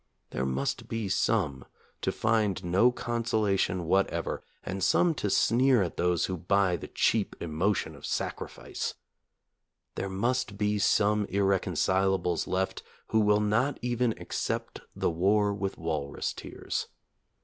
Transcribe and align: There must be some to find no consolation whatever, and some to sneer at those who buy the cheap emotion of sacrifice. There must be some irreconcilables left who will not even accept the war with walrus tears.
There 0.31 0.47
must 0.47 0.87
be 0.87 1.09
some 1.09 1.63
to 2.01 2.11
find 2.11 2.63
no 2.63 2.91
consolation 2.91 3.85
whatever, 3.85 4.41
and 4.63 4.83
some 4.83 5.13
to 5.13 5.29
sneer 5.29 5.83
at 5.83 5.95
those 5.95 6.25
who 6.25 6.37
buy 6.37 6.75
the 6.75 6.87
cheap 6.87 7.35
emotion 7.39 7.95
of 7.95 8.07
sacrifice. 8.07 8.95
There 9.93 10.09
must 10.09 10.57
be 10.57 10.79
some 10.79 11.27
irreconcilables 11.27 12.47
left 12.47 12.81
who 13.09 13.19
will 13.19 13.41
not 13.41 13.77
even 13.83 14.15
accept 14.19 14.81
the 14.95 15.11
war 15.11 15.53
with 15.53 15.77
walrus 15.77 16.33
tears. 16.33 16.87